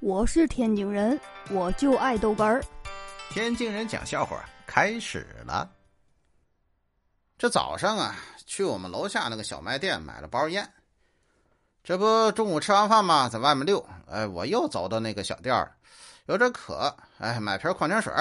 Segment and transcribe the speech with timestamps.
[0.00, 1.20] 我是天津人，
[1.50, 2.62] 我就爱豆干儿。
[3.30, 5.68] 天津人讲笑话开始了。
[7.36, 8.14] 这早上啊，
[8.46, 10.72] 去我们楼下那个小卖店买了包烟。
[11.82, 15.76] 这不中午吃完饭嘛，在外面溜，哎，我又走到那个小店儿，
[16.26, 18.12] 有点渴，哎，买瓶矿泉水。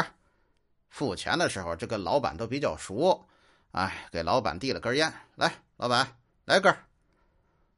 [0.90, 3.24] 付钱的时候，这个老板都比较熟，
[3.72, 6.08] 哎，给老板递了根烟，来，老板
[6.44, 6.76] 来根。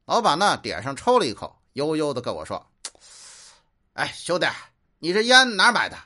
[0.05, 2.65] 老板呢，点上抽了一口，悠悠的跟我说。
[3.99, 4.47] 哎，兄弟，
[4.99, 5.97] 你这烟哪买的？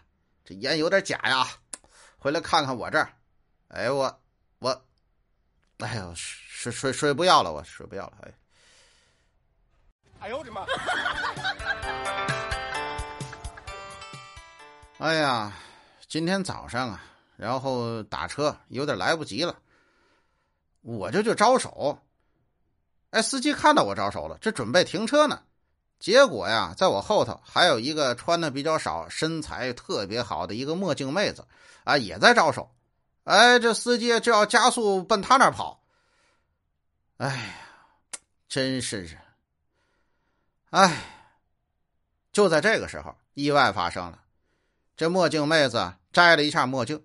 [0.44, 1.48] 这烟有点假呀！
[2.18, 3.14] 回来看看我这儿。
[3.68, 4.20] 哎，我
[4.58, 4.86] 我，
[5.78, 8.14] 哎呦，水水水不要了，我水不要了。
[8.24, 8.34] 哎，
[10.22, 10.66] 哎呦我的妈！
[14.98, 15.54] 哎呀，
[16.08, 17.04] 今天早上啊，
[17.36, 19.56] 然后打车有点来不及了，
[20.82, 22.02] 我这就招手。
[23.12, 25.44] 哎，司机看到我招手了，这准备停车呢。
[26.04, 31.48] 结果呀，在我后头还有一个穿的比较少、身材特别好的一个墨镜妹子，
[31.86, 32.70] 啊，也在招手。
[33.24, 35.82] 哎，这司机就要加速奔他那儿跑。
[37.16, 39.18] 哎呀，真是是。
[40.72, 41.06] 哎，
[42.34, 44.20] 就在这个时候，意外发生了。
[44.98, 47.02] 这墨镜妹子摘了一下墨镜，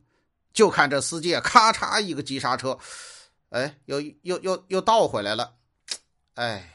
[0.53, 2.77] 就看这司机咔嚓一个急刹车，
[3.51, 5.55] 哎，又又又又倒回来了。
[6.35, 6.75] 哎。